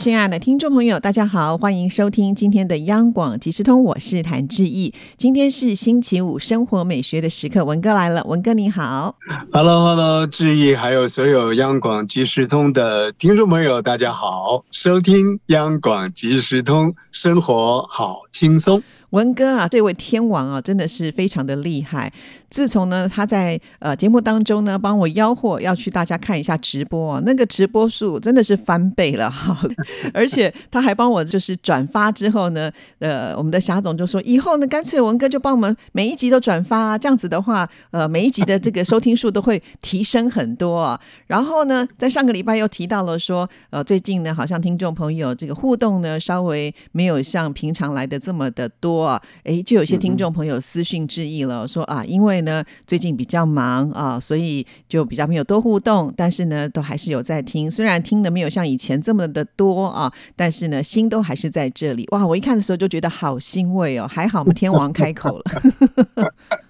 [0.00, 4.94] 亲爱的听众朋友，大家好，欢迎收听今天的央广即时通，我是谭志毅。
[5.18, 9.14] 今天是星期五，生活美学的时刻，文哥来了，文哥你好
[9.52, 18.82] ，Hello，Hello，志毅，还有所有央广即时通的听众朋友，大家好，收听央广即时通，生活好轻松。
[19.10, 22.10] 文哥啊，这位天王啊，真的是非常的厉害。
[22.50, 29.56] 自从呢，他在呃节目当中呢，帮我吆喝要去大家看一下直播啊，那个直播数真的是翻倍了哈。
[30.12, 41.00] 而且他还帮我就是转发之后呢，呃，我们的霞总就说，以后呢，干脆文哥就帮我们每一集都转发，这样子的话，呃，每一集的这个收听数都会提升很多啊。
[41.28, 49.04] 然后呢，在上个礼拜又提到了说，呃，最近呢，好像听众朋友这个互动呢，稍微没有像平常来的这么的多。
[49.04, 62.06] 啊，哎，就有些听众朋友私讯致意了，说啊，因为呢最近比较忙啊，所以就比较没有多互动，但是呢都还是有在听，虽然听的没有像以前这么的多啊，但是呢心都还是在这里。
[62.12, 65.44] 哇，我一看的时候就觉得好欣慰哦，还好我们天王开口了。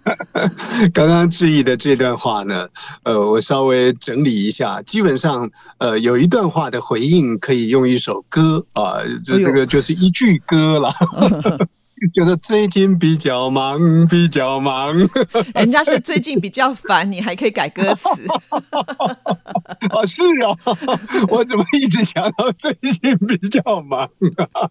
[0.92, 2.68] 刚刚致意的这段话呢，
[3.02, 5.48] 呃，我稍微整理一下，基本上
[5.78, 10.92] 呃有一段话的回应可以用一首歌啊，就这个就是一句歌了。
[12.14, 14.96] 觉得最近比较忙，比较忙。
[15.54, 18.08] 人家是最近比较烦，你还可以改歌词。
[18.08, 20.56] 啊， 是啊，
[21.28, 24.00] 我怎么一直想到最近比较忙
[24.36, 24.70] 啊？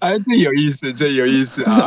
[0.00, 1.86] 哎，这有意思，这有意思啊。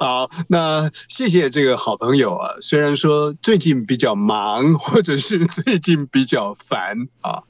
[0.00, 2.54] 好，那谢谢这个好朋友啊。
[2.60, 7.40] 虽然说最近比较忙，或者是最近比较烦啊，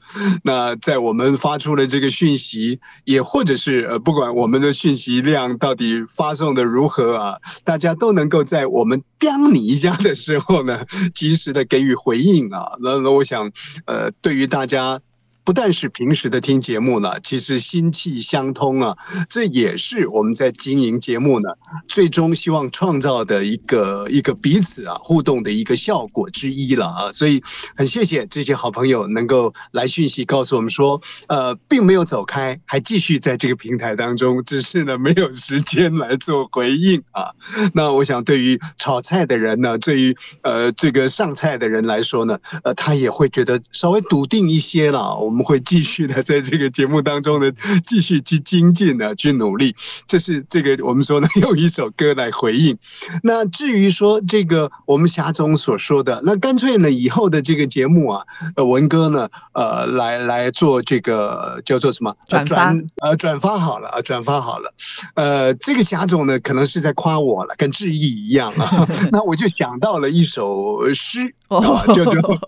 [0.43, 5.70] 那在我们发出了这个讯息，也或者是呃，不管我们的讯息量到。
[5.71, 7.37] 到底发送的如何啊？
[7.63, 12.73] 大家都能够在我们刁你一下的时候呢，及时的给予回应啊。
[12.81, 13.49] 那那我想，
[13.85, 14.99] 呃，对于大家。
[15.43, 18.95] 不但是平时的听节目呢，其实心气相通啊，
[19.27, 21.49] 这也是我们在经营节目呢，
[21.87, 27.11] 最终希望创造的一个一个彼此啊互动的一个效果之一了啊。
[27.11, 27.41] 所以
[27.75, 37.31] 很谢谢这些好朋友能够来讯息告诉我们说，呃，并没有走开，还继续在这个平台当中，只是呢没有时间来做回应啊。
[37.73, 45.30] 那我想对于炒菜的人呢，对于呃这个上菜的人来说呢，呃，他也会觉得稍微笃定一些了。
[45.31, 47.49] 我们会继续的在这个节目当中呢，
[47.85, 49.73] 继续去精进的去努力。
[50.05, 52.77] 这是这个我们说呢，用一首歌来回应。
[53.23, 58.25] 那至于说这个我们霞总所说的，那干脆呢以后的这个节目啊，
[58.57, 64.73] 呃文哥呢，呃来来做这个叫做什么转发呃转发好了啊转发好了。
[65.15, 68.85] 呃这个霞总呢可能是在夸我了，跟志毅一样啊。
[69.13, 71.33] 那我就想到了一首诗。
[71.47, 72.39] 哦，就就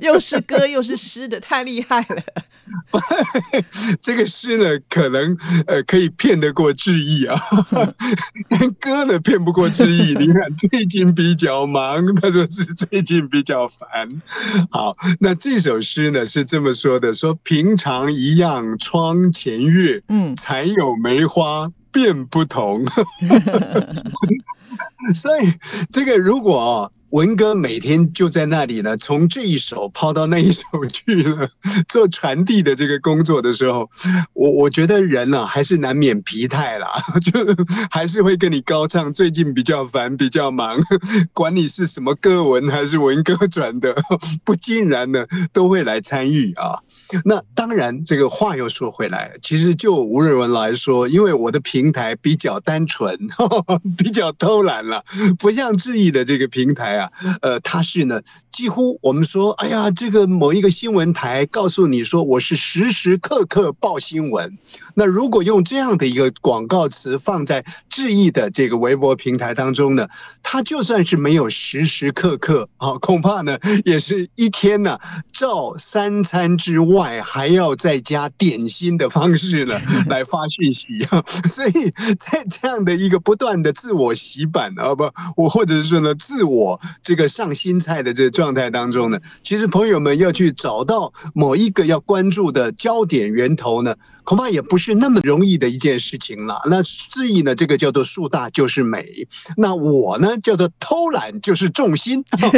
[0.02, 2.21] 又是歌又是诗的，太厉害了。
[4.00, 7.38] 这个诗呢，可能呃可以骗得过志毅啊，
[8.80, 10.14] 歌呢骗不过志毅。
[10.14, 10.34] 你看
[10.70, 13.88] 最近比较忙，他说是最近比较烦。
[14.70, 22.84] 好，那这首诗呢是这么说的：说平常一样窗前月，嗯，才有梅花变不同。
[25.14, 25.52] 所以
[25.90, 26.92] 这个如果。
[27.12, 31.46] 文哥每天就在那里呢，从这一首抛到那一首去了，
[31.86, 33.90] 做传递的这个工作的时候，
[34.32, 36.90] 我我觉得人呢还是难免疲态啦，
[37.20, 37.32] 就
[37.90, 39.12] 还是会跟你高唱。
[39.12, 40.80] 最近比较烦，比较忙，
[41.34, 43.94] 管你是什么歌文还是文哥转的，
[44.42, 46.78] 不尽然呢都会来参与啊。
[47.26, 53.18] 那当然，这个话又说回来，其实就吴瑞文来说，因为我的平台比较单纯，
[53.98, 55.04] 比较偷懒了，
[55.38, 57.01] 不像志毅的这个平台啊，
[57.40, 58.20] 呃，他是呢，
[58.50, 64.58] 几乎我们说，哎呀，这个某一个新闻台告诉你说，我是时时刻刻报新闻。
[64.94, 70.06] 那如果用这样的一个广告词放在志毅的这个微博平台当中呢，
[70.42, 74.98] 他就算是没有时时刻刻啊，恐怕呢也是一天呢
[75.32, 81.22] 照三餐之外还要再加点心的方式呢 来发讯息啊。
[81.48, 93.94] 所以在这样的一个不断的自我洗版啊不，我或者是说呢自我 这个上新菜的这个状态当中呢，其实朋友们要去找到某一个要关注的焦点源头呢，
[94.24, 96.60] 恐怕也不是那么容易的一件事情了。
[96.66, 102.50] 那质疑呢，这个叫做树大就是美，那我呢叫做偷懒就是重心，听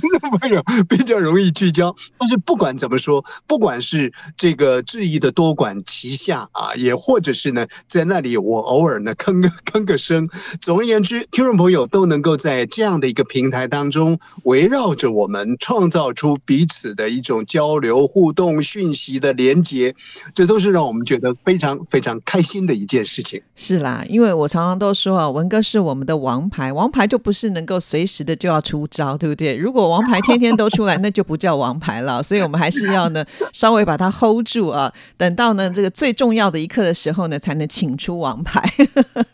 [0.20, 1.94] 众朋友比较容易聚焦。
[2.18, 10.28] 但是不管怎么说，不管是这个质疑的多管齐下啊，也或者是呢，在那里我偶尔呢吭个吭个声。
[10.60, 19.94] 总而言之，听众朋友都能够在在这样的一个平台当中，围绕着我们，创造出彼此的一种交流、互动、讯息的连接，
[20.34, 23.42] 这都是让我们觉得非常非常开心的一件事情。
[23.54, 29.54] 是啦，因为我常常都说啊，文哥是我们的王牌，王牌就不是能够随时的就要出招，对不对？
[29.54, 32.22] 如果王牌天天都出来，那就不叫王牌了。
[32.22, 33.22] 所以我们还是要呢，
[33.52, 38.62] 稍微把它 hold 住啊，等到呢这个最重要的一刻的时候呢，才能请出王牌。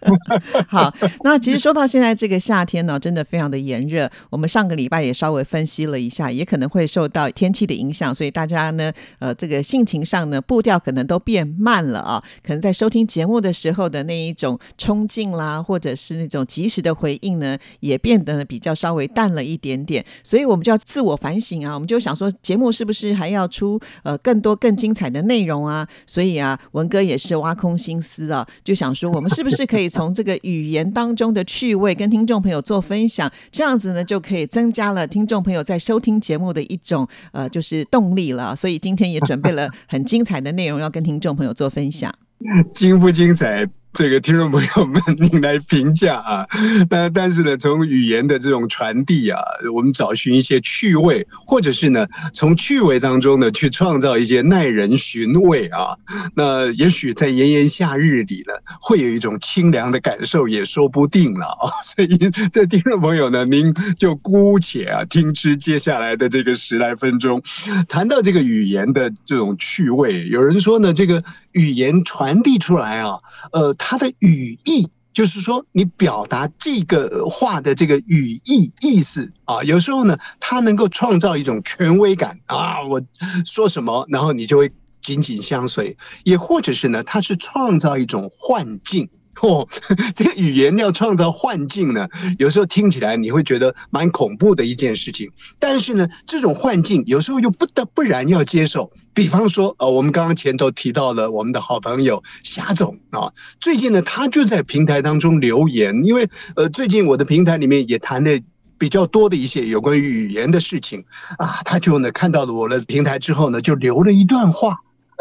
[0.67, 0.93] 好，
[1.23, 4.09] 那其实说到现在这个夏天呢，真的非常的炎热。
[4.31, 12.23] 我们上个礼拜也稍微分析了一下，也可能会受到天气的影响，所以大家呢，呃，这个性情上呢，步调可能都变慢了啊。
[12.47, 20.05] 可能在收听节目的时候的那一种冲劲啦，或者是那种及时的回应呢，也变得比较稍微淡了一点点。
[20.23, 25.87] 所以我们就要自我反省啊，我们就想说，节目是不是还要出呃更多更精彩的内容啊？
[26.07, 38.55] 所以啊，文哥也是挖空心思啊，就想说，我们是不是可以从这个语言当中的趣味跟听众朋友做分享，这样子呢，就可以增加了听众朋友在收听节目的一种呃，就是动力了。
[38.55, 42.15] 所以今天也准备了很精彩的内容要跟听众朋友做分享，
[42.71, 43.67] 精不精彩？
[43.95, 46.47] 这个听众朋友们，您来评价啊。
[46.89, 49.39] 那但是呢，从语言的这种传递啊，
[49.75, 55.95] 我们找寻一些趣味，或者是呢，从趣味当中呢，去创造一些耐人寻味啊。
[56.35, 61.69] 那也许在炎炎夏日里呢，会有一种清凉的感受，也说不定了啊。
[61.85, 62.17] 所以，
[62.51, 67.43] 这听众朋友呢，您就姑且啊，听之接下来的这个十来分钟，
[67.89, 70.27] 谈到这个语言的这种趣味。
[70.29, 73.19] 有人说呢，这个语言传递出来啊，
[73.53, 73.75] 呃。
[73.75, 82.83] 它的语义就是说，你表达这个话的这个语义意思啊，有时候呢，它能够创造一种权威感啊。
[82.83, 83.03] 我
[83.45, 84.71] 说什么，然后你就会
[85.03, 85.95] 紧紧相随；
[86.25, 89.09] 也或者是呢，它是创造一种幻境。
[89.43, 89.67] 哦，
[90.15, 92.07] 这个语言要创造幻境呢，
[92.39, 95.29] 有时候听起来你会觉得蛮恐怖的一件事情。
[95.59, 98.93] 但是呢，这种幻境有时候又不得不然要接受。
[99.15, 108.41] 比方说，呃，我们刚刚前头提到了我们的好朋友霞总啊，最近呢，他就在平台当中留言，因为呃，最近我的平台里面也谈的
[108.79, 111.05] 比较多的一些有关于语言的事情
[111.39, 114.77] 啊，他就呢看到了我的平台之后呢，就留了一段话。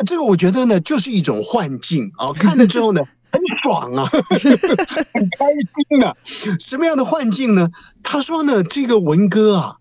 [0.05, 3.01] 这个我觉得呢，就是一种幻境啊，看了之后呢。
[3.31, 5.45] 很爽啊， 很开
[5.89, 6.15] 心啊！
[6.59, 7.69] 什么样的幻境呢？
[8.03, 9.75] 他说呢，这个文哥啊，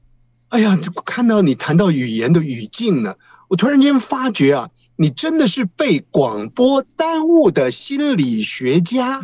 [0.51, 3.15] 哎呀，看到你谈到语言的语境呢，
[3.49, 9.21] 我突然间发觉啊，你真的是被广播耽误的心理学家。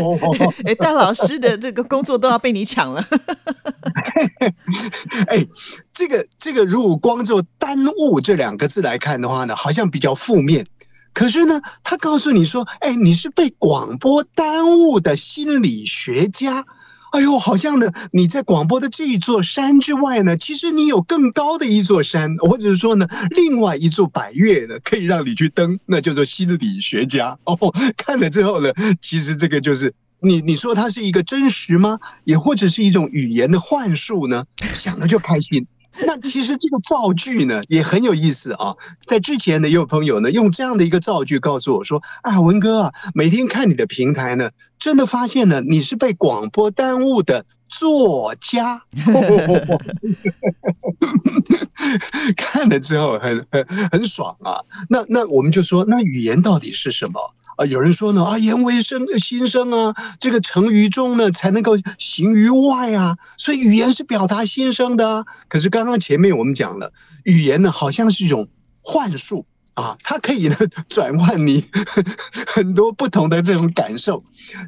[0.64, 3.04] 哎，大老师的这个工作都要被你抢了。
[5.28, 5.46] 哎，
[5.92, 10.66] 这个这个，如果光就“耽误”这两个字来看的话呢，好像比较负面。
[11.12, 16.64] 可是呢，他告诉你说：“哎，你是被广播耽误的心理学家。
[17.10, 27.36] 哎呦，好像呢，你在广播的这一座山之外呢，其实你有更高的一座山，或者是说呢，另外一座百岳呢，可以让你去登，那叫做心理学家。
[27.44, 27.56] 哦，
[27.96, 28.70] 看了之后呢，
[29.00, 31.98] 其实这个就是你，你说它是一个真实吗？
[32.24, 34.44] 也或者是一种语言的幻术呢？
[34.74, 35.66] 想了就开心。”
[36.06, 48.82] 那其实这个造句呢也很有意思啊，在之前呢也有朋友呢用这样的一个造句告诉我说啊文哥啊每天看你的平台呢，真的发现呢你是被广播耽误的作家，
[52.36, 54.60] 看了之后很很很爽啊。
[54.88, 57.20] 那那我们就说那语言到底是什么？
[57.58, 65.26] 啊，有人说呢，啊，言为生心声啊，这个成于中呢，才能够行于外啊，所以语言是表达心声的。
[65.48, 66.92] 可是刚刚前面我们讲了，
[67.24, 68.48] 语言呢，好像是一种
[68.80, 70.56] 幻术啊，它可以呢
[70.88, 71.64] 转换你
[72.46, 74.22] 很多不同的这种感受。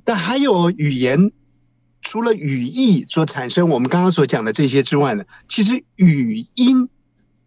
[0.05, 1.31] 但还有语言，
[2.03, 6.89] 除了语义所产生我们刚刚所讲的这些之外呢，其实语音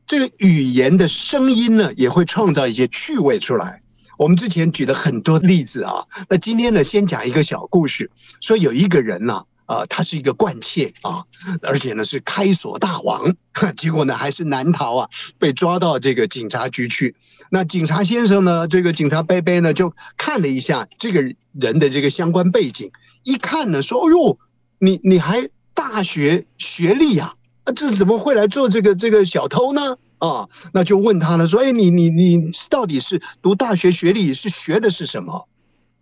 [0.06, 3.83] 这个语言的声音呢，也会创造一些趣味出来。
[4.18, 8.10] 我们之前举了很多例子啊，那今天呢，先讲一个小故事，
[8.42, 11.24] 说有一个人呢，啊，他是一个惯窃啊，
[11.64, 13.36] 而且呢是开锁大王，
[13.76, 17.16] 结果呢还是难逃啊，被抓到这个警察局去。
[17.50, 21.22] 那警察先生呢，这个警察贝贝呢，就看了一下这个
[21.54, 22.92] 人的这个相关背景，
[23.24, 24.38] 一看呢，说，哦呦，
[24.80, 29.98] 你你还大学学历呀，啊，这怎么会来做这个这个小偷呢？
[30.24, 35.50] 啊，那就问他了，说，哎，你你你到底是读大学学历是学的是什么？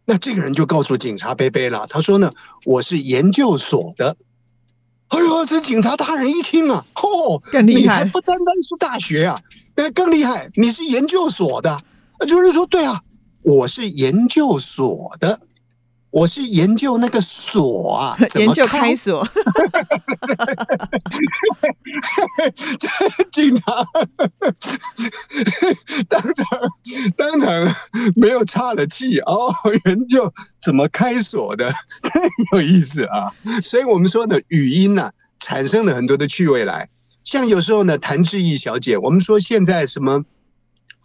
[0.05, 2.31] 那这个人就告诉警察贝贝了，他说呢，
[2.65, 4.15] 我是研究所的。
[5.07, 9.41] 哎呦，这警察大人一听啊，哦，更厉害，你还不单单是大学啊，
[9.75, 11.81] 呃，更厉害，你是研究所的，
[12.27, 13.01] 就是说，对啊，
[13.41, 15.39] 我是研究所的。
[16.11, 19.25] 我是研究那个锁啊， 研究开锁。
[22.77, 22.87] 这
[23.31, 23.85] 警察
[26.09, 26.45] 当场
[27.15, 27.75] 当场
[28.15, 29.53] 没有岔了气哦，
[29.85, 31.71] 研究怎么开锁的，
[32.53, 33.31] 有意思啊。
[33.63, 36.89] 所以我们说呢，语音呢产生了很多的趣味来。
[37.23, 40.25] 像有时候呢，谭志毅小姐，我们说现在什么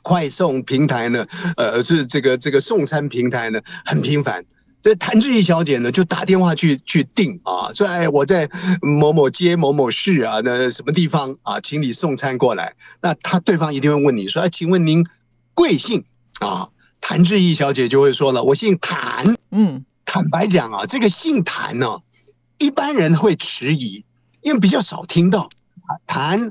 [0.02, 1.25] 快送平台呢？
[1.56, 4.44] 呃，是这个这个送餐平台呢，很频繁。
[4.87, 8.49] 这谭志毅小姐呢，就打电话去去订啊，说哎，我在
[8.81, 12.73] 某某街某某市啊，那什么地方啊，请你送餐过来。
[13.00, 15.05] 那他对方一定会问你说，哎，请问您
[15.55, 16.05] 贵姓
[16.38, 16.69] 啊？
[17.00, 19.37] 谭志毅小姐就会说了，我姓谭。
[19.50, 21.99] 嗯，坦白讲啊，这个姓谭呢，
[22.59, 24.05] 一般人会迟疑，
[24.43, 25.49] 因为比较少听到。
[26.07, 26.50] 谈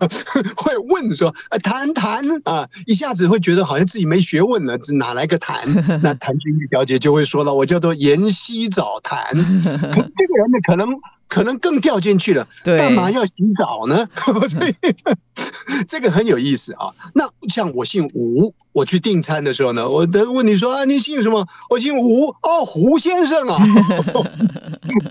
[0.56, 5.64] 会问说，呃，谈谈啊，一下子会觉得好像自己没学问了，这哪来个谈？
[6.02, 9.24] 那谭君玉小姐就会说了，我叫做延禧澡谈。
[9.32, 10.88] 这个人呢，可能
[11.28, 14.08] 可能更掉进去了， 干嘛要洗澡呢？
[14.48, 14.74] 所以
[15.86, 16.92] 这个很有意思啊。
[17.14, 21.46] 那像我姓吴，我去订餐的时候呢，我的问你说啊，你姓什么？
[21.70, 23.58] 我姓吴，哦，胡先生啊。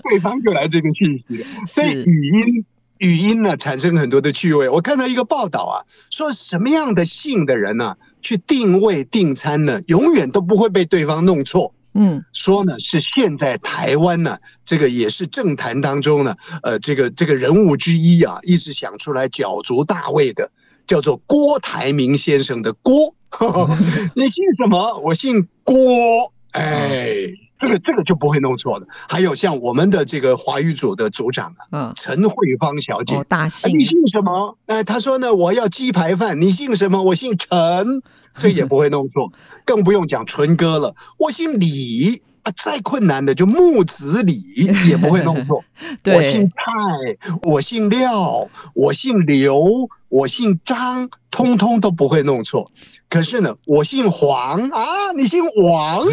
[0.08, 2.64] 对方就来这个信息了，所以语音。
[2.98, 4.68] 语音呢，产生很多的趣味。
[4.68, 5.74] 我看到一个报道啊，
[6.10, 11.72] 说什么样的姓的人呢，去定位订餐呢，永远都不会被对方弄错。
[11.94, 20.50] 嗯，说呢是现在台湾呢，这个也是政坛当中呢，呃，这个这个人物之一啊，一直想出来角逐大位的，
[20.86, 23.14] 叫做郭台铭先生的郭。
[24.14, 24.98] 你姓什么？
[25.00, 26.32] 我姓郭。
[26.52, 27.28] 哎。
[27.58, 28.86] 这个这个就不会弄错了。
[29.08, 34.56] 还有像我们的这个华语组的组长啊，陈慧芳小姐，大姓，你姓什么？
[34.66, 36.40] 哎，她说呢，我要鸡排饭。
[36.40, 37.02] 你姓什么？
[37.02, 38.02] 我姓陈，
[38.36, 39.32] 这也不会弄错。
[39.64, 42.22] 更不用讲纯哥了，我姓李。
[42.54, 44.40] 再困难的就木子李
[44.88, 45.62] 也不会弄错。
[46.06, 52.70] 我姓蔡，我姓廖，我姓刘，我姓张，通通都不会弄错。
[53.08, 56.06] 可是呢，我姓黄啊，你姓王；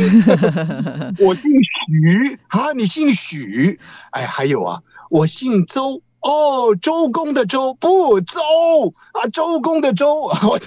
[1.19, 3.79] 我姓徐啊，你姓许。
[4.11, 6.01] 哎，还有啊，我姓周。
[6.23, 8.39] 哦，周公的周不周。
[9.13, 10.59] 啊，周公的周， 我，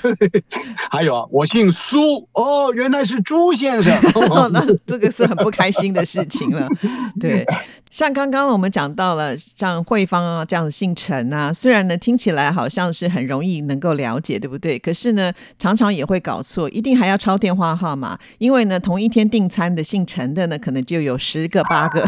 [0.91, 2.27] 还有啊，我姓苏。
[2.33, 3.93] 哦，原来是朱先生，
[4.53, 6.69] 那这个是很不开心的事情了，
[7.21, 7.47] 对。
[7.91, 14.79] 像刚刚我们讲到了，像慧芳啊这样的姓陈啊，虽然呢听起来好像是很容易能够了解，对不对？
[14.79, 22.07] 可是呢，常常也会搞错，一定还要抄电话号码，因为呢，同一天订餐的姓陈的呢，可能就有十个八个，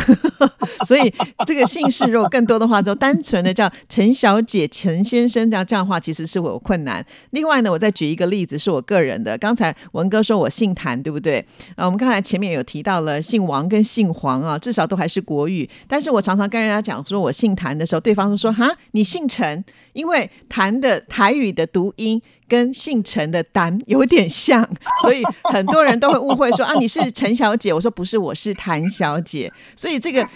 [0.86, 1.12] 所以
[1.46, 7.04] 这个姓氏如果更多的话，就单纯那叫陈小姐、陈先生这样这样话，其实是有困难。
[7.30, 9.36] 另外呢，我再举一个例子，是我个人的。
[9.38, 11.44] 刚才文哥说我姓谭，对不对？
[11.76, 15.68] 啊，我们刚才前面有提到了姓王跟姓黄啊，至少都还是国语。
[15.86, 24.66] 但是我常常跟人家讲说，我姓谭的时候，对方都说哈，你姓陈，因为谭的台语的读音跟姓陈的谭有点像，
[25.04, 27.72] 所以很多人都会误会说啊，你是陈小姐。
[27.72, 29.52] 我说不是，我是谭小姐。
[29.76, 30.26] 所以这个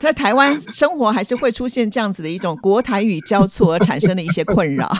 [0.00, 4.94] 在台湾生活还是会出现这样子的一种国台语交错而产生的一些困扰。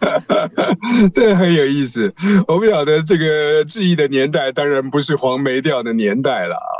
[0.00, 0.68] 哈哈哈
[1.12, 2.12] 这很有意思。
[2.46, 6.72] 我不晓得这个质疑的年代，当然不是黄梅调的年代了啊。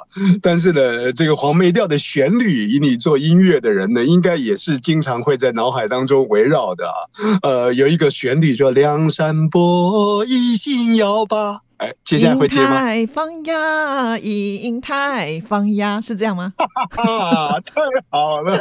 [0.42, 6.94] 但是呢，这个黄梅调的旋律，以你做音乐的人呢，应该也是经常会在脑海当中围绕的啊。
[7.42, 11.52] 呃，有一个旋律叫《梁山伯一心要把》。
[11.78, 12.78] 哎，接下来会接吗？
[12.80, 16.52] 太放呀，银太放呀，是这样吗？
[16.90, 17.04] 太
[18.10, 18.58] 好了，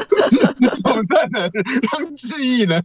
[0.84, 1.50] 总算呢，
[1.92, 2.80] 让志毅呢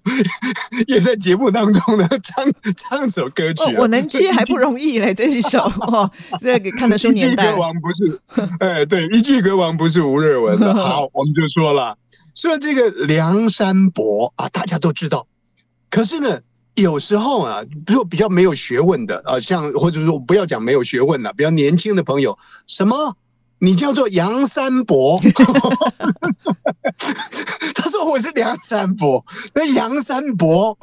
[0.87, 3.63] 也在节目当中呢 唱唱首歌曲。
[3.77, 5.59] 我能接还不容易嘞，这一首
[5.89, 6.11] 哦，
[6.41, 7.45] 这个看得出年代。
[7.45, 8.21] 一句歌王不是，
[8.61, 10.75] 哎，对，一句歌王不是吴瑞文的。
[10.75, 11.95] 好，我们就说了，
[12.35, 15.27] 说这个梁山伯啊，大家都知道，
[15.91, 16.41] 可是呢。
[16.75, 23.17] 有时候啊，如果比较没有学问的啊，像或者说不要讲没有学问的，比较年轻的朋友，什么
[23.63, 25.21] 你叫做杨三伯。
[27.75, 30.77] 他说我是梁山伯，那杨三伯，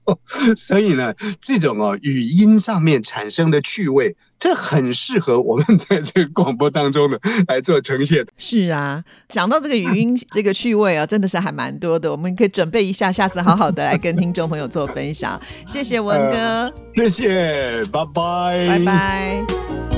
[0.56, 7.18] 所以呢，这种哦语音上面产生的趣味，这很适合我们在这个广播当中呢
[7.48, 8.24] 来做呈现。
[8.36, 15.40] 是啊，讲到这个语音 这个趣味啊，真的是还蛮多的，我们可以准备一下，下次好好的来跟听众朋友做分享。
[15.66, 19.97] 谢谢文哥，谢谢，拜拜，拜拜。